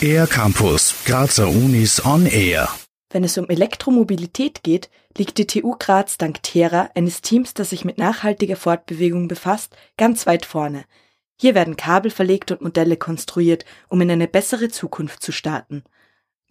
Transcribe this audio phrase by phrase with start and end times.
[0.00, 2.68] Air Campus, Grazer Unis on Air.
[3.10, 7.84] Wenn es um Elektromobilität geht, liegt die TU Graz dank Terra, eines Teams, das sich
[7.84, 10.84] mit nachhaltiger Fortbewegung befasst, ganz weit vorne.
[11.40, 15.82] Hier werden Kabel verlegt und Modelle konstruiert, um in eine bessere Zukunft zu starten.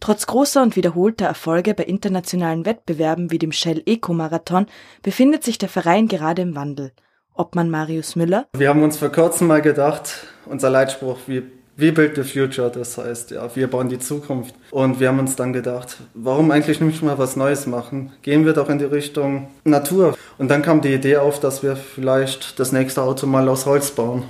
[0.00, 4.66] Trotz großer und wiederholter Erfolge bei internationalen Wettbewerben wie dem Shell Eco Marathon
[5.02, 6.92] befindet sich der Verein gerade im Wandel.
[7.34, 8.46] Obmann Marius Müller.
[8.54, 11.42] Wir haben uns vor kurzem mal gedacht, unser Leitspruch, wir
[11.78, 14.54] We build the future, das heißt, ja, wir bauen die Zukunft.
[14.70, 18.14] Und wir haben uns dann gedacht, warum eigentlich nicht mal was Neues machen?
[18.22, 20.16] Gehen wir doch in die Richtung Natur.
[20.38, 23.90] Und dann kam die Idee auf, dass wir vielleicht das nächste Auto mal aus Holz
[23.90, 24.24] bauen.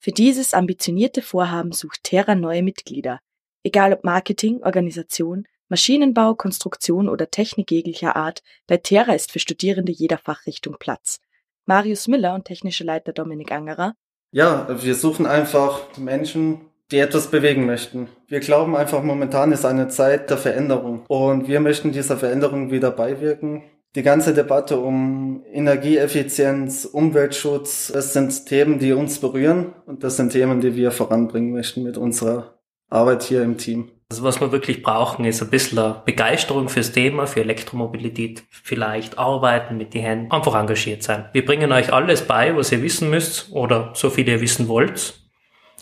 [0.00, 3.20] Für dieses ambitionierte Vorhaben sucht Terra neue Mitglieder.
[3.62, 9.92] Egal ob Marketing, Organisation, Maschinenbau, Konstruktion oder Technik jeglicher Art, bei Terra ist für Studierende
[9.92, 11.20] jeder Fachrichtung Platz.
[11.66, 13.94] Marius Miller und technische Leiter Dominik Angerer
[14.34, 18.08] ja, wir suchen einfach Menschen, die etwas bewegen möchten.
[18.26, 22.90] Wir glauben einfach, momentan ist eine Zeit der Veränderung und wir möchten dieser Veränderung wieder
[22.90, 23.62] beiwirken.
[23.94, 30.32] Die ganze Debatte um Energieeffizienz, Umweltschutz, das sind Themen, die uns berühren und das sind
[30.32, 32.58] Themen, die wir voranbringen möchten mit unserer
[32.90, 33.92] Arbeit hier im Team.
[34.10, 39.76] Also was wir wirklich brauchen, ist ein bisschen Begeisterung fürs Thema, für Elektromobilität, vielleicht arbeiten
[39.76, 41.28] mit den Händen, einfach engagiert sein.
[41.32, 45.20] Wir bringen euch alles bei, was ihr wissen müsst oder so viel ihr wissen wollt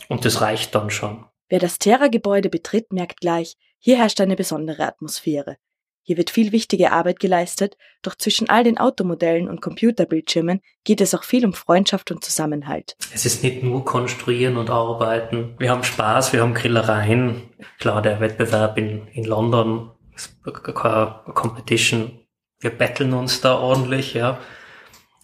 [0.09, 1.27] und das reicht dann schon.
[1.49, 5.57] Wer das Terra-Gebäude betritt, merkt gleich, hier herrscht eine besondere Atmosphäre.
[6.05, 11.15] Hier wird viel wichtige Arbeit geleistet, doch zwischen all den Automodellen und Computerbildschirmen geht es
[11.15, 12.97] auch viel um Freundschaft und Zusammenhalt.
[13.15, 15.55] Es ist nicht nur konstruieren und arbeiten.
[15.59, 17.43] Wir haben Spaß, wir haben Grillereien.
[17.79, 22.19] Klar, der Wettbewerb in, in London ist keine Competition.
[22.59, 24.41] Wir betteln uns da ordentlich, ja.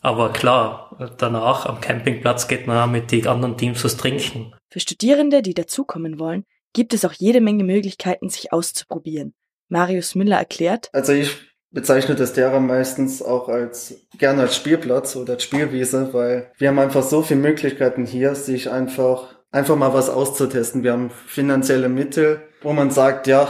[0.00, 4.54] Aber klar, danach am Campingplatz geht man auch mit den anderen Teams was trinken.
[4.70, 9.34] Für Studierende, die dazukommen wollen, gibt es auch jede Menge Möglichkeiten, sich auszuprobieren.
[9.68, 10.88] Marius Müller erklärt.
[10.92, 11.36] Also ich
[11.70, 16.78] bezeichne das Terra meistens auch als gerne als Spielplatz oder als Spielwiese, weil wir haben
[16.78, 20.82] einfach so viele Möglichkeiten hier, sich einfach einfach mal was auszutesten.
[20.82, 23.48] Wir haben finanzielle Mittel, wo man sagt, ja,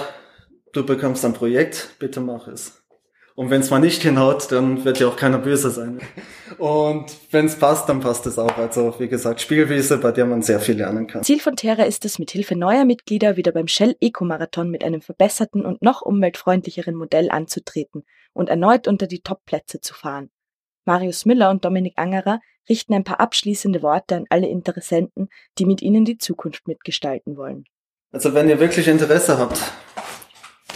[0.72, 2.82] du bekommst ein Projekt, bitte mach es.
[3.34, 6.00] Und wenn es mal nicht hinhaut, dann wird ja auch keiner böse sein.
[6.59, 8.56] Und wenn es passt, dann passt es auch.
[8.56, 11.22] Also wie gesagt, Spielwiese, bei der man sehr viel lernen kann.
[11.22, 14.84] Ziel von Terra ist es, mit Hilfe neuer Mitglieder wieder beim Shell Eco Marathon mit
[14.84, 20.31] einem verbesserten und noch umweltfreundlicheren Modell anzutreten und erneut unter die Top-Plätze zu fahren.
[20.84, 25.82] Marius Müller und Dominik Angerer richten ein paar abschließende Worte an alle Interessenten, die mit
[25.82, 27.64] ihnen die Zukunft mitgestalten wollen.
[28.12, 29.60] Also wenn ihr wirklich Interesse habt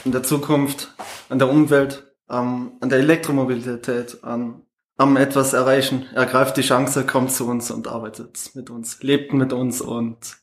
[0.05, 0.95] an der Zukunft,
[1.29, 4.63] an der Umwelt, ähm, an der Elektromobilität, an,
[5.03, 6.07] am etwas erreichen.
[6.15, 10.37] Ergreift die Chance, kommt zu uns und arbeitet mit uns, lebt mit uns und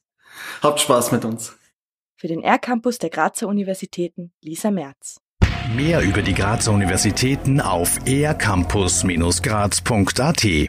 [0.61, 1.57] habt Spaß mit uns.
[2.17, 5.21] Für den R-Campus der Grazer Universitäten Lisa Merz.
[5.75, 10.67] Mehr über die Grazer Universitäten auf ercampus-graz.at